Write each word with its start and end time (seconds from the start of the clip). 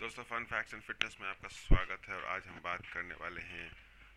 दोस्तों 0.00 0.22
fun 0.24 0.44
facts 0.44 0.74
and 0.74 0.82
fitness 0.82 1.16
में 1.20 1.28
आपका 1.28 1.48
स्वागत 1.48 2.08
है 2.08 2.14
और 2.14 2.24
आज 2.34 2.42
हम 2.48 2.60
बात 2.64 2.86
करने 2.86 3.14
वाले 3.20 3.40
हैं 3.42 3.70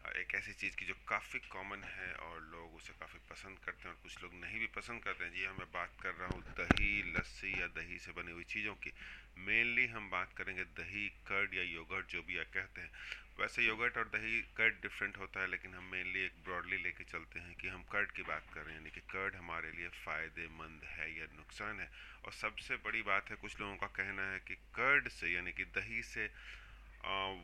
एक 0.10 0.36
ऐसी 0.36 0.54
चीज़ 0.54 0.76
की 0.76 0.86
जो 0.86 0.94
काफ़ी 1.08 1.40
कॉमन 1.40 1.84
है 1.84 2.14
और 2.14 2.42
लोग 2.42 2.76
उसे 2.76 2.94
काफ़ी 2.94 3.20
पसंद 3.30 3.60
करते 3.60 3.88
हैं 3.88 3.96
और 3.96 4.02
कुछ 4.04 4.24
लोग 4.24 4.34
नहीं 4.34 4.60
भी 4.60 4.68
पसंद 4.68 5.04
करते 5.04 5.24
हैं। 5.24 5.32
जी 5.32 5.46
हाँ 5.46 5.54
मैं 5.54 5.68
बात 5.72 5.98
कर 6.02 6.14
रहा 6.14 6.30
हूँ 6.30 6.42
दही, 6.42 7.14
लस्सी 7.18 7.62
या 7.62 7.68
दही 7.68 8.00
से 8.00 8.12
बनी 8.12 8.32
हुई 8.32 8.44
चीज़ों 8.44 8.76
की। 8.76 8.94
मेनली 9.38 9.88
हम 9.88 10.10
बात 10.10 10.34
करेंगे 10.34 10.64
दही 10.64 11.10
कर्ड 11.10 11.54
या 11.54 11.64
योगर्ट 11.64 12.12
जो 12.12 12.24
भी 12.24 12.38
आप 12.38 12.46
कहते 12.54 12.82
हैं। 12.82 12.92
वैसे 13.40 13.66
योगर्ट 13.68 13.98
और 13.98 14.08
दही 14.08 14.42
कर्ड 14.42 14.82
डिफरेंट 14.82 15.18
होता 15.18 15.42
है, 15.42 15.48
लेकिन 15.48 15.74
हम 15.74 15.84
मेनली 15.84 16.20
एक 16.20 16.44
ब्रॉडली 16.44 16.78
लेके 16.78 17.04
चलते 17.04 17.40
हैं 17.40 17.56
कि 17.56 17.68
हम 17.68 17.84
कर्ड 17.84 18.12
की 18.12 18.24
बात 18.24 18.50
कर 18.54 18.62
रहे 18.62 18.74
हैं। 18.74 18.80
यानी 18.82 18.90
कि 18.90 19.02
कर्ड 19.02 19.36
हमारे 19.36 19.72
लिए 19.72 19.90
फ़ायदेमंद 19.90 20.84
है 20.84 21.20
या 21.20 21.26
नुकसान 21.36 21.80
है। 21.80 21.90
और 22.26 22.32
सबसे 22.34 22.76
बड़ी 22.76 23.02
बात 23.02 23.30
है, 23.30 23.36
कुछ 23.36 23.60
लोगों 23.62 23.76
का 23.76 23.88
कहना 23.88 24.32
है 24.32 24.40
कि 24.40 24.56
कर्ड 24.56 25.10
से, 25.10 25.28
यानी 25.30 25.52
कि 25.52 25.66
दही 25.66 26.04
से 26.04 26.30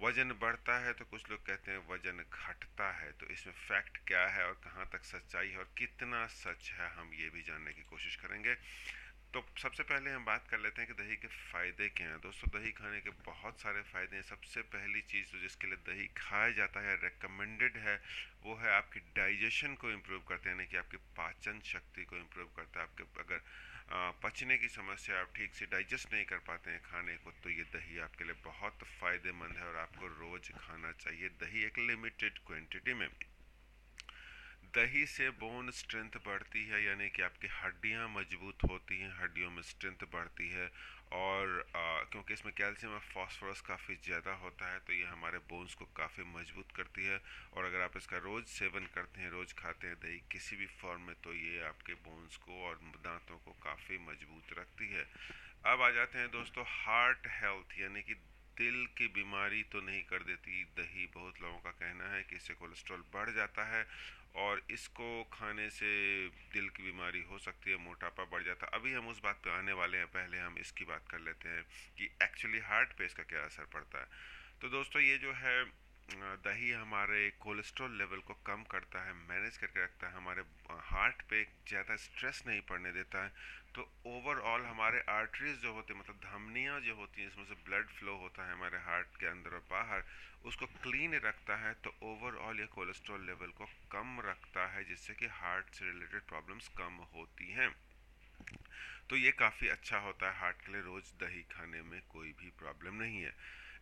वज़न 0.01 0.31
बढ़ता 0.41 0.77
है 0.79 0.91
तो 0.93 1.05
कुछ 1.05 1.29
लोग 1.31 1.39
कहते 1.45 1.71
हैं 1.71 1.79
वज़न 1.89 2.23
घटता 2.23 2.91
है 2.91 3.11
तो 3.11 3.27
इसमें 3.27 3.53
फैक्ट 3.53 3.97
क्या 4.07 4.25
है 4.27 4.45
और 4.45 4.53
कहाँ 4.63 4.85
तक 4.93 5.03
सच्चाई 5.05 5.49
है 5.49 5.57
और 5.57 5.69
कितना 5.77 6.25
सच 6.27 6.71
है 6.71 6.89
हम 6.89 7.11
ये 7.13 7.29
भी 7.29 7.41
जानने 7.41 7.73
की 7.73 7.83
कोशिश 7.83 8.15
करेंगे। 8.15 8.55
तो 9.33 9.45
सबसे 9.57 9.83
पहले 9.83 10.11
हम 10.11 10.25
बात 10.25 10.47
कर 10.49 10.59
लेते 10.59 10.81
हैं 10.81 10.87
कि 10.87 11.03
दही 11.03 11.15
के 11.15 11.27
फ़ायदे 11.27 11.87
क्या 11.89 12.07
हैं। 12.07 12.19
दोस्तों, 12.21 12.49
दही 12.49 12.71
खाने 12.71 12.99
के 13.01 13.09
बहुत 13.25 13.59
सारे 13.61 13.81
फ़ायदे 13.83 14.15
हैं। 14.15 14.23
सबसे 14.23 14.61
पहली 14.61 15.01
चीज़ 15.01 15.31
तो 15.31 15.39
जिसके 15.39 15.67
लिए 15.67 15.77
दही 15.87 16.07
खाया 16.17 16.49
जाता 16.51 16.79
है 16.79 16.95
रेकमेंडेड 17.03 17.77
है, 17.77 17.95
वो 18.43 18.55
है 18.55 18.71
आपकी 18.71 18.99
डाइजेशन 19.17 19.75
को 19.75 19.91
इम्प्रूव 19.91 20.21
करते 20.29 20.49
हैं, 20.49 20.55
यानी 20.55 20.67
कि 20.67 20.77
आपकी 20.77 20.97
पाचन 21.17 21.59
शक्ति 21.65 22.05
को 22.05 22.17
इम्प्रूव 22.17 22.47
करता 22.55 22.79
है। 22.79 22.85
आपके 22.85 23.03
अगर 23.19 23.41
पचने 23.91 24.57
की 24.57 24.67
समस्या 24.67 25.19
आप 25.19 25.29
ठीक 25.35 25.53
से 25.55 25.65
डाइजेस्ट 25.65 26.13
नहीं 26.13 26.25
कर 26.25 26.37
पाते 26.47 26.71
हैं 26.71 26.81
खाने 26.81 27.15
को 27.17 27.31
तो 27.43 27.49
ये 27.49 27.63
दही 27.75 27.99
आपके 27.99 28.23
लिए 28.23 28.35
बहुत 28.43 28.83
फ़ायदेमंद 28.99 29.57
है 29.57 29.67
और 29.67 29.77
आपको 29.77 30.07
रोज़ 30.07 30.51
खाना 30.51 30.91
चाहिए। 30.91 31.29
दही 31.29 31.63
एक 31.63 31.79
लिमिटेड 31.79 32.39
क्वांटिटी 32.47 32.93
में। 32.93 33.07
दही 34.75 35.05
से 35.07 35.29
बोन 35.39 35.69
स्ट्रेंथ 35.71 36.15
बढ़ती 36.25 36.63
है 36.67 36.83
यानी 36.83 37.07
कि 37.09 37.21
आपकी 37.21 37.47
हड्डियाँ 37.53 38.07
मज़बूत 38.09 38.63
होती 38.69 38.99
हैं 38.99 39.11
हड्डियों 39.19 39.49
में 39.51 39.61
स्ट्रेंथ 39.63 40.03
बढ़ती 40.13 40.49
है 40.49 40.65
और 41.13 41.53
आ, 41.75 42.03
क्योंकि 42.11 42.33
इसमें 42.33 42.53
कैल्शियम 42.53 42.93
और 42.93 42.99
फास्फोरस 43.13 43.61
काफ़ी 43.67 43.95
ज़्यादा 44.05 44.33
होता 44.43 44.71
है 44.71 44.79
तो 44.79 44.93
ये 44.93 45.05
हमारे 45.05 45.37
बोन्स 45.49 45.73
को 45.73 45.85
काफ़ी 45.97 46.23
मज़बूत 46.33 46.71
करती 46.75 47.05
है 47.05 47.19
और 47.53 47.65
अगर 47.65 47.81
आप 47.81 47.97
इसका 47.97 48.17
रोज़ 48.25 48.45
सेवन 48.53 48.89
करते 48.95 49.21
हैं 49.21 49.29
रोज़ 49.31 49.53
खाते 49.53 49.87
हैं 49.87 49.95
दही 50.03 50.19
किसी 50.31 50.55
भी 50.55 50.65
फॉर्म 50.81 51.01
में 51.01 51.15
तो 51.23 51.33
ये 51.33 51.61
आपके 51.67 51.93
बोन्स 52.07 52.37
को 52.45 52.63
और 52.67 52.79
दांतों 53.03 53.37
को 53.37 53.51
काफ़ी 53.63 53.97
मज़बूत 54.07 54.57
रखती 54.59 54.93
है। 54.93 55.05
अब 55.65 55.81
आ 55.81 55.89
जाते 55.91 56.19
हैं 56.19 56.27
दोस्तों 56.31 56.63
हार्ट 56.69 57.27
हेल्थ 57.35 57.79
यानी 57.79 58.01
कि 58.01 58.15
दिल 58.57 58.85
की 58.97 59.07
बीमारी 59.07 59.63
तो 59.63 59.81
नहीं 59.81 60.01
कर 60.03 60.23
देती, 60.23 60.63
दही 60.77 61.05
बहुत 61.15 61.41
लोगों 61.41 61.57
का 61.59 61.71
कहना 61.71 62.13
है 62.13 62.23
कि 62.23 62.35
इससे 62.35 62.53
कोलेस्ट्रॉल 62.53 63.03
बढ़ 63.13 63.29
जाता 63.29 63.65
है 63.65 63.85
और 64.35 64.61
इसको 64.71 65.23
खाने 65.33 65.69
से 65.69 65.91
दिल 66.53 66.69
की 66.69 66.83
बीमारी 66.83 67.21
हो 67.21 67.37
सकती 67.37 67.71
है, 67.71 67.77
मोटापा 67.77 68.23
बढ़ 68.25 68.43
जाता 68.43 68.65
है। 68.65 68.79
अभी 68.79 68.93
हम 68.93 69.07
उस 69.07 69.21
बात 69.23 69.41
पे 69.43 69.49
आने 69.49 69.73
वाले 69.73 69.97
हैं, 69.97 70.07
पहले 70.07 70.37
हम 70.37 70.57
इसकी 70.57 70.85
बात 70.85 71.07
कर 71.11 71.19
लेते 71.19 71.49
हैं 71.49 71.63
कि 71.97 72.09
एक्चुअली 72.23 72.59
हार्ट 72.59 72.97
पे 72.97 73.05
इसका 73.05 73.23
क्या 73.23 73.43
असर 73.45 73.65
पड़ता 73.73 73.99
है। 73.99 74.07
तो 74.61 74.69
दोस्तों, 74.69 75.01
ये 75.01 75.17
जो 75.17 75.33
है 75.33 75.63
दही 76.09 76.71
हमारे 76.71 77.29
कोलेस्ट्रॉल 77.39 77.97
लेवल 77.97 78.19
को 78.27 78.33
कम 78.45 78.63
करता 78.71 78.99
है, 79.05 79.13
मैनेज 79.13 79.57
करके 79.57 79.83
रखता 79.83 80.07
है, 80.07 80.13
हमारे 80.13 80.43
हार्ट 80.89 81.21
पे 81.29 81.43
ज़्यादा 81.67 81.95
स्ट्रेस 81.97 82.43
नहीं 82.47 82.61
पड़ने 82.69 82.91
देता 82.91 83.23
है। 83.23 83.31
तो 83.75 83.81
ओवरऑल 84.07 84.61
हमारे 84.65 85.03
आर्टरीज 85.09 85.57
जो 85.61 85.73
होते 85.73 85.93
हैं 85.93 85.99
मतलब 85.99 86.19
धमनियाँ 86.23 86.79
जो 86.81 86.95
होती 86.95 87.21
हैं 87.21 87.27
इसमें 87.29 87.45
से 87.45 87.55
ब्लड 87.65 87.89
फ्लो 87.89 88.15
होता 88.17 88.45
है 88.47 88.53
हमारे 88.53 88.77
हार्ट 88.79 89.19
के 89.19 89.27
अंदर 89.27 89.53
और 89.53 89.65
बाहर, 89.71 90.03
उसको 90.45 90.65
क्लीन 90.83 91.13
रखता 91.25 91.55
है 91.57 91.73
तो 91.83 91.93
ओवरऑल 92.03 92.59
ये 92.59 92.65
कोलेस्ट्रॉल 92.75 93.25
लेवल 93.25 93.51
को 93.57 93.65
कम 93.91 94.19
रखता 94.25 94.67
है, 94.67 94.83
जिससे 94.83 95.13
कि 95.13 95.27
हार्ट 95.33 95.73
से 95.73 95.85
रिलेटेड 95.85 96.21
प्रॉब्लम्स 96.29 96.67
कम 96.77 97.03
होती 97.13 97.51
हैं। 97.51 97.69
तो 99.09 99.15
ये 99.15 99.31
काफ़ी 99.33 99.67
अच्छा 99.69 99.97
होता 99.99 100.29
है, 100.29 100.39
हार्ट 100.39 100.65
के 100.65 100.71
लिए 100.71 100.81
रोज़ 100.81 101.13
दही 101.19 101.43
खाने 101.51 101.81
में 101.83 102.01
कोई 102.09 102.31
भी 102.39 102.49
प्रॉब्लम 102.59 102.95
नहीं 102.95 103.21
है। 103.21 103.33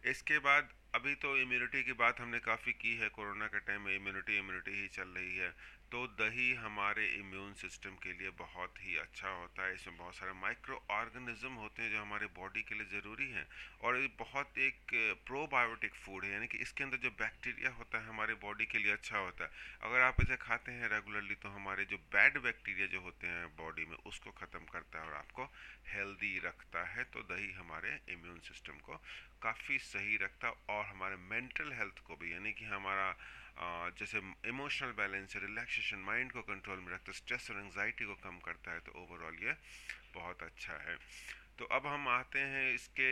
इसके 0.07 0.37
बाद 0.39 0.69
अभी 0.95 1.13
तो 1.15 1.29
इम्यूनिटी 1.37 1.81
की 1.83 1.93
बात 1.93 2.19
हमने 2.19 2.39
काफ़ी 2.39 2.71
की 2.73 2.95
है, 2.97 3.07
कोरोना 3.09 3.47
के 3.47 3.59
टाइम 3.61 3.81
में 3.81 3.95
इम्यूनिटी 3.95 4.37
इम्यूनिटी 4.39 4.81
ही 4.81 4.87
चल 4.87 5.07
रही 5.09 5.37
है। 5.37 5.49
तो 5.91 6.05
दही 6.19 6.53
हमारे 6.55 7.05
इम्यून 7.15 7.51
सिस्टम 7.53 7.97
के 8.03 8.13
लिए 8.13 8.29
बहुत 8.39 8.79
ही 8.81 8.95
अच्छा 8.97 9.29
होता 9.29 9.65
है। 9.65 9.73
इसमें 9.75 9.97
बहुत 9.97 10.15
सारे 10.15 10.31
माइक्रो 10.41 10.79
ऑर्गेनिज्म 10.91 11.51
होते 11.55 11.81
हैं 11.81 11.91
जो 11.91 12.01
हमारे 12.01 12.25
बॉडी 12.37 12.61
के 12.61 12.75
लिए 12.75 12.87
ज़रूरी 12.91 13.29
हैं। 13.31 13.45
और 13.83 13.97
ये 13.97 14.07
बहुत 14.19 14.57
एक 14.59 14.95
प्रोबायोटिक 15.27 15.95
फ़ूड 15.95 16.25
है, 16.25 16.31
यानी 16.31 16.47
कि 16.47 16.57
इसके 16.57 16.83
अंदर 16.83 16.97
जो 17.03 17.09
बैक्टीरिया 17.19 17.71
होता 17.73 17.99
है 17.99 18.07
हमारे 18.07 18.33
बॉडी 18.45 18.65
के 18.65 18.77
लिए 18.77 18.91
अच्छा 18.93 19.17
होता 19.17 19.43
है। 19.43 19.51
अगर 19.83 20.01
आप 20.01 20.21
इसे 20.21 20.35
खाते 20.47 20.71
हैं 20.71 20.89
रेगुलरली 20.89 21.35
तो 21.43 21.49
हमारे 21.49 21.85
जो 21.85 21.97
बैड 22.15 22.41
बैक्टीरिया 22.43 22.87
जो 22.87 23.01
होते 23.01 23.27
हैं 23.27 23.45
बॉडी 23.57 23.85
में, 23.85 23.97
उसको 24.05 24.31
ख़त्म 24.39 24.63
करता 24.71 25.01
है 25.01 25.07
और 25.07 25.15
आपको 25.15 25.51
हेल्दी 25.93 26.37
रखता 26.45 26.87
है। 26.87 27.03
तो 27.05 27.21
दही 27.29 27.51
हमारे 27.53 27.99
इम्यून 28.09 28.39
सिस्टम 28.47 28.79
को 28.87 29.01
काफ़ी 29.43 29.77
सही 29.79 30.15
रखता 30.17 30.47
है 30.47 30.53
और 30.69 30.84
हमारे 30.85 31.15
मेंटल 31.29 31.71
हेल्थ 31.73 31.99
को 32.07 32.15
भी, 32.15 32.33
यानी 32.33 32.51
कि 32.53 32.65
हमारा 32.65 33.07
जैसे 33.99 34.17
इमोशनल 34.47 34.91
बैलेंस 34.91 35.35
रिलैक्सेशन 35.37 35.99
माइंड 36.05 36.31
को 36.31 36.41
कंट्रोल 36.43 36.79
में 36.79 36.91
रखता 36.93 37.11
है 37.11 37.17
स्ट्रेस 37.17 37.51
और 37.51 37.57
एंगजाइटी 37.59 38.05
को 38.05 38.15
कम 38.23 38.39
करता 38.45 38.71
है 38.71 38.79
तो 38.79 38.91
ओवरऑल 39.01 39.37
ये 39.43 39.53
बहुत 40.15 40.43
अच्छा 40.43 40.73
है। 40.83 40.95
तो 41.59 41.65
अब 41.71 41.85
हम 41.87 42.07
आते 42.09 42.39
हैं 42.51 42.73
इसके 42.73 43.09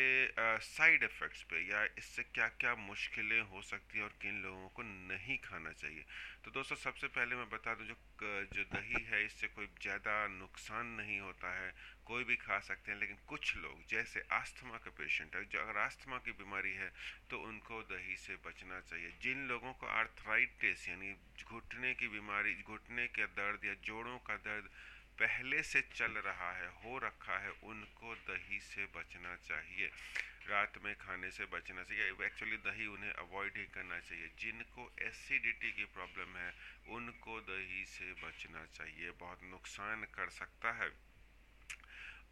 साइड 0.61 1.03
इफ़ेक्ट्स 1.03 1.43
पे, 1.43 1.59
या 1.63 1.83
इससे 1.97 2.23
क्या 2.25 2.47
क्या 2.59 2.73
मुश्किलें 2.77 3.41
हो 3.51 3.61
सकती 3.63 3.97
हैं 3.97 4.03
और 4.03 4.13
किन 4.21 4.41
लोगों 4.43 4.67
को 4.69 4.83
नहीं 4.83 5.37
खाना 5.43 5.71
चाहिए। 5.73 6.03
तो 6.43 6.51
दोस्तों, 6.51 6.75
सबसे 6.77 7.07
पहले 7.09 7.35
मैं 7.35 7.49
बता 7.49 7.75
दूँ, 7.75 7.85
जो 7.87 7.95
जो 8.53 8.63
दही 8.65 9.03
है, 9.05 9.23
इससे 9.25 9.47
कोई 9.49 9.67
ज़्यादा 9.81 10.15
नुकसान 10.29 10.87
नहीं 10.97 11.19
होता 11.19 11.53
है। 11.55 11.71
कोई 12.05 12.23
भी 12.23 12.35
खा 12.37 12.59
सकते 12.61 12.91
हैं, 12.91 12.99
लेकिन 12.99 13.17
कुछ 13.27 13.55
लोग, 13.57 13.83
जैसे 13.89 14.23
आस्थमा 14.33 14.77
का 14.77 14.91
पेशेंट 14.97 15.35
है, 15.35 15.43
जो 15.45 15.59
अगर 15.59 15.77
आस्थमा 15.79 16.17
की 16.19 16.31
बीमारी 16.33 16.73
है 16.75 16.91
तो 17.29 17.39
उनको 17.41 17.81
दही 17.89 18.15
से 18.17 18.35
बचना 18.45 18.79
चाहिए। 18.81 19.11
जिन 19.23 19.47
लोगों 19.47 19.73
को 19.73 19.87
आर्थराइटिस 19.89 20.87
यानी 20.89 21.13
घुटने 21.45 21.93
की 21.93 22.07
बीमारी, 22.09 22.53
घुटने 22.63 23.07
के 23.09 23.25
दर्द 23.33 23.65
या 23.65 23.73
जोड़ों 23.83 24.17
का 24.21 24.35
दर्द 24.41 24.69
पहले 25.19 25.63
से 25.63 25.81
चल 25.81 26.11
रहा 26.11 26.51
है, 26.51 26.67
हो 26.67 26.99
रखा 26.99 27.37
है, 27.39 27.51
उनको 27.51 28.15
दही 28.15 28.59
से 28.59 28.85
बचना 28.85 29.35
चाहिए। 29.35 29.91
रात 30.47 30.77
में 30.77 30.95
खाने 30.95 31.31
से 31.31 31.45
बचना 31.45 31.83
चाहिए। 31.83 32.03
एक्चुअली 32.03 32.57
दही 32.57 32.85
उन्हें 32.85 33.11
अवॉइड 33.11 33.57
ही 33.57 33.65
करना 33.65 33.99
चाहिए। 33.99 34.31
जिनको 34.39 34.93
एसिडिटी 35.01 35.71
की 35.71 35.85
प्रॉब्लम 35.85 36.37
है, 36.37 36.53
उनको 36.87 37.39
दही 37.39 37.85
से 37.85 38.13
बचना 38.13 38.65
चाहिए। 38.65 39.11
बहुत 39.11 39.43
नुकसान 39.43 40.03
कर 40.03 40.29
सकता 40.29 40.71
है। 40.71 40.89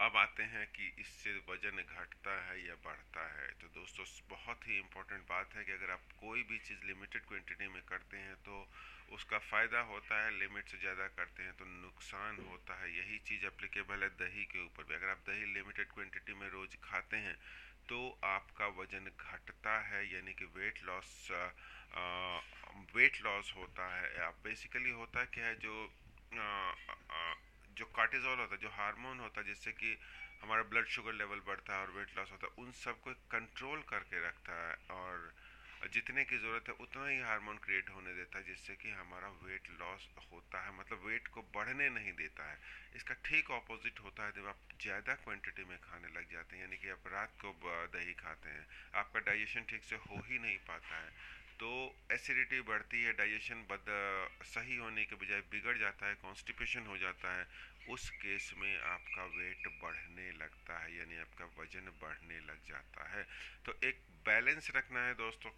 अब 0.02 0.18
आते 0.18 0.44
हैं 0.44 0.68
कि 0.68 0.96
इससे 1.00 1.34
वज़न 1.48 1.84
घटता 1.84 2.46
है 2.46 2.66
या 2.68 2.76
बढ़ता 2.76 3.42
है। 3.42 3.48
तो 3.52 3.68
दोस्तों, 3.68 4.06
बहुत 4.30 4.68
ही 4.68 4.78
इम्पोर्टेंट 4.78 5.28
बात 5.28 5.54
है 5.56 5.66
कि 5.66 5.72
अगर 5.72 5.92
आप 5.92 6.02
कोई 6.20 6.44
भी 6.44 6.60
चीज़ 6.60 6.84
लिमिटेड 6.84 7.22
क्वांटिटी 7.22 7.68
में 7.68 7.82
करते 7.82 8.18
हैं 8.18 8.36
तो 8.36 8.74
उसका 9.12 9.38
फ़ायदा 9.42 9.80
होता 9.88 10.24
है 10.24 10.32
लिमिट 10.34 10.68
से 10.70 10.78
ज़्यादा 10.80 11.08
करते 11.16 11.44
हैं 11.44 11.54
तो 11.54 11.66
नुकसान 11.68 12.38
होता 12.42 12.80
है। 12.82 12.90
यही 12.92 13.18
चीज़ 13.28 13.46
अप्लीकेबल 13.46 14.04
है 14.04 14.10
दही 14.18 14.44
के 14.46 14.64
ऊपर 14.66 14.84
भी। 14.84 14.96
अगर 14.96 15.10
आप 15.10 15.24
दही 15.28 15.46
लिमिटेड 15.54 15.92
क्वांटिटी 15.94 16.34
में 16.36 16.48
रोज़ 16.50 16.76
खाते 16.84 17.18
हैं 17.20 17.36
तो 17.90 17.98
आपका 18.26 18.68
वज़न 18.78 19.12
घटता 19.12 19.78
है 19.88 20.02
यानी 20.14 20.34
कि 20.34 20.46
वेट 20.56 20.84
लॉस 20.84 21.12
वेट 22.96 23.22
लॉस 23.24 23.54
होता 23.56 23.88
है। 23.96 24.08
आप 24.24 24.40
बेसिकली 24.44 24.92
होता 24.94 25.24
क्या 25.34 25.46
है 25.46 25.56
जो 25.60 25.76
आ, 26.32 26.42
आ, 26.42 27.34
जो 27.78 27.86
कार्टिजोल 27.96 28.40
होता 28.40 28.56
है 28.56 28.62
जो 28.62 28.70
हार्मोन 28.72 29.20
होता 29.20 29.42
है 29.42 29.48
जिससे 29.48 29.72
कि 29.74 29.98
हमारा 30.42 30.64
ब्लड 30.70 30.88
शुगर 30.90 31.14
लेवल 31.14 31.40
बढ़ता 31.48 31.76
है 31.76 31.82
और 31.82 31.92
वेट 31.92 32.18
लॉस 32.18 32.32
होता 32.32 32.48
है 32.48 32.64
उन 32.64 32.72
सबको 32.78 33.14
कंट्रोल 33.32 33.82
करके 33.90 34.26
रखता 34.28 34.56
है। 34.62 34.76
और 34.98 35.32
जितने 35.88 36.24
की 36.24 36.38
ज़रूरत 36.38 36.68
है, 36.68 36.74
उतना 36.74 37.08
ही 37.08 37.20
हार्मोन 37.22 37.58
क्रिएट 37.58 37.90
होने 37.90 38.14
देता 38.14 38.38
है, 38.38 38.44
जिससे 38.44 38.76
कि 38.76 38.90
हमारा 38.90 39.28
वेट 39.28 39.70
लॉस 39.80 40.10
होता 40.32 40.66
है। 40.66 40.78
मतलब 40.80 41.06
वेट 41.06 41.28
को 41.28 41.42
बढ़ने 41.42 41.90
नहीं 41.90 42.14
देता 42.14 42.52
है। 42.52 42.58
इसका 42.96 43.14
ठीक 43.14 43.52
ऑपोजिट 43.52 44.00
होता 44.00 44.26
है 44.26 44.32
जब 44.32 44.48
आप 44.48 44.58
ज़्यादा 44.82 45.16
क्वांटिटी 45.16 45.64
में 45.64 45.78
खाने 45.78 46.08
लग 46.08 46.32
जाते 46.32 46.56
हैं, 46.56 46.64
यानी 46.64 46.78
कि 46.78 46.90
आप 46.90 47.08
रात 47.08 47.34
को 47.46 47.54
दही 47.94 48.14
खाते 48.14 48.50
हैं। 48.50 48.68
आपका 48.96 49.20
डाइजेशन 49.20 49.62
ठीक 49.70 49.84
से 49.84 49.96
हो 49.96 50.22
ही 50.22 50.40
नहीं 50.40 50.58
पाता 50.58 50.96
है। 50.96 51.10
तो 51.60 51.96
एसिडिटी 52.12 52.62
बढ़ती 52.62 53.04
है 53.04 53.14
डाइजेशन 53.14 53.56
बद, 53.56 53.86
सही 54.44 54.78
होने 54.78 55.06
के 55.06 55.16
बजाय 55.16 55.42
बिगड़ 55.42 55.78
जाता 55.78 56.08
है 56.08 56.16
कॉन्स्टिपेशन 56.16 56.86
हो 56.86 56.98
जाता 56.98 57.34
है 57.38 57.48
उस 57.90 58.10
केस 58.12 58.52
में 58.58 58.78
आपका 58.80 59.26
वेट 59.38 59.68
बढ़ने 59.82 60.32
लगता 60.38 60.78
है, 60.80 60.98
यानी 60.98 61.18
आपका 61.18 61.46
वज़न 61.58 61.92
बढ़ने 62.02 62.40
लग 62.42 62.60
जाता 62.68 63.10
है। 63.10 63.24
तो 63.66 63.74
एक 63.84 64.00
बैलेंस 64.26 64.72
रखना 64.76 65.06
है 65.06 65.14
दोस्तों 65.16 65.52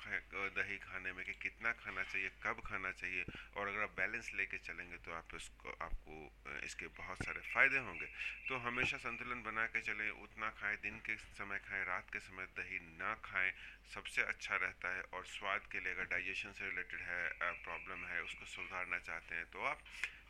दही 0.55 0.77
खाने 0.77 1.11
में 1.13 1.23
कि 1.25 1.33
कितना 1.41 1.71
खाना 1.73 2.03
चाहिए, 2.03 2.29
कब 2.43 2.61
खाना 2.65 2.91
चाहिए, 2.91 3.23
और 3.57 3.67
अगर 3.67 3.81
आप 3.83 3.95
बैलेंस 3.97 4.31
लेके 4.35 4.57
चलेंगे 4.59 4.97
तो 4.97 5.11
आप 5.13 5.35
इसको 5.35 5.75
आपको 5.81 6.15
इसके 6.63 6.87
बहुत 6.97 7.17
सारे 7.17 7.41
फ़ायदे 7.53 7.77
होंगे। 7.79 8.07
तो 8.47 8.57
हमेशा 8.59 8.97
संतुलन 8.97 9.43
बना 9.43 9.65
के 9.67 9.81
चलें, 9.81 10.09
उतना 10.23 10.49
खाएँ, 10.51 10.77
दिन 10.77 10.97
के 11.05 11.15
समय 11.17 11.59
खाएँ, 11.67 11.83
रात 11.85 12.09
के 12.13 12.19
समय 12.19 12.45
दही 12.57 12.79
ना 12.97 13.13
खाएँ, 13.25 13.51
सबसे 13.93 14.21
अच्छा 14.23 14.55
रहता 14.55 14.95
है। 14.95 15.01
और 15.13 15.25
स्वाद 15.27 15.67
के 15.71 15.79
लिए 15.79 15.93
अगर 15.93 16.05
डाइजेशन 16.11 16.51
से 16.51 16.69
रिलेटेड 16.69 17.01
है 17.01 17.53
प्रॉब्लम 17.63 18.05
है, 18.07 18.21
उसको 18.23 18.45
सुधारना 18.45 18.99
चाहते 19.01 19.35
हैं 19.35 19.45
तो 19.51 19.63
आप 19.65 19.83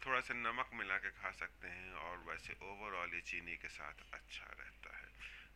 थोड़ा 0.05 0.19
सा 0.19 0.33
नमक 0.33 0.69
मिला 0.73 0.97
के 0.97 1.09
खा 1.09 1.31
सकते 1.31 1.67
हैं 1.67 1.93
और 1.93 2.17
वैसे 2.17 2.53
ओवरऑल 2.61 3.13
ये 3.13 3.21
चीनी 3.21 3.57
के 3.57 3.67
साथ 3.67 3.93
अच्छा 4.13 4.45
रहता 4.59 4.97
है। 4.97 5.07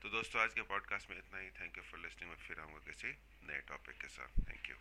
तो 0.02 0.10
दोस्तों, 0.10 0.42
आज 0.42 0.54
के 0.54 0.62
पॉडकास्ट 0.62 1.10
में 1.10 1.18
इतना 1.18 1.40
ही। 1.40 1.50
थैंक 1.50 1.78
यू 1.78 1.84
फॉर 1.84 2.00
लिस्टिंग 2.00 2.30
में 2.30 2.38
फिर 2.38 2.60
आऊँगा 2.60 2.80
किसी 2.80 3.08
नए 3.48 3.60
टॉपिक 3.68 4.02
के 4.02 4.08
साथ। 4.08 4.28
Thank 4.50 4.70
you 4.70 4.76